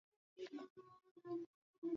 [0.03, 1.49] zawadi zimenunuliwa kwa wingi